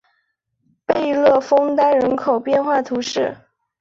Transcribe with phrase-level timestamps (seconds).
[0.87, 3.37] 贝勒枫丹人口变化图示